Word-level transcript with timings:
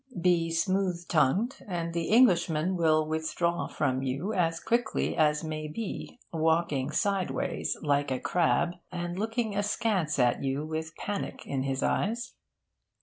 Be 0.19 0.49
smooth 0.49 1.07
tongued, 1.07 1.57
and 1.67 1.93
the 1.93 2.05
Englishman 2.09 2.75
will 2.75 3.07
withdraw 3.07 3.67
from 3.67 4.01
you 4.01 4.33
as 4.33 4.59
quickly 4.59 5.15
as 5.15 5.43
may 5.43 5.67
be, 5.67 6.19
walking 6.33 6.89
sideways 6.89 7.77
like 7.83 8.09
a 8.09 8.19
crab, 8.19 8.71
and 8.91 9.19
looking 9.19 9.55
askance 9.55 10.17
at 10.17 10.43
you 10.43 10.65
with 10.65 10.95
panic 10.95 11.45
in 11.45 11.61
his 11.61 11.83
eyes. 11.83 12.33